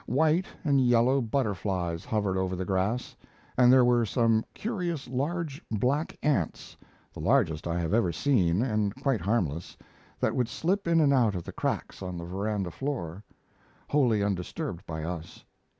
White 0.07 0.47
and 0.63 0.81
yellow 0.81 1.21
butterflies 1.21 2.05
hovered 2.05 2.35
over 2.35 2.55
the 2.55 2.65
grass, 2.65 3.15
and 3.55 3.71
there 3.71 3.85
were 3.85 4.03
some 4.03 4.43
curious, 4.55 5.07
large 5.07 5.61
black 5.69 6.17
ants 6.23 6.75
the 7.13 7.19
largest 7.19 7.67
I 7.67 7.79
have 7.79 7.93
ever 7.93 8.11
seen 8.11 8.63
and 8.63 8.95
quite 8.95 9.21
harmless 9.21 9.77
that 10.19 10.35
would 10.35 10.47
slip 10.49 10.87
in 10.87 11.01
and 11.01 11.13
out 11.13 11.35
of 11.35 11.43
the 11.43 11.51
cracks 11.53 12.01
on 12.01 12.17
the 12.17 12.25
veranda 12.25 12.71
floor, 12.71 13.23
wholly 13.89 14.23
undisturbed 14.23 14.83
by 14.87 15.03
us. 15.03 15.45